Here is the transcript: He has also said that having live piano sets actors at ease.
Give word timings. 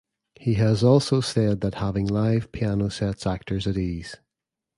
He 0.33 0.55
has 0.55 0.83
also 0.83 1.21
said 1.21 1.61
that 1.61 1.75
having 1.75 2.07
live 2.07 2.51
piano 2.51 2.89
sets 2.89 3.27
actors 3.27 3.67
at 3.67 3.77
ease. 3.77 4.15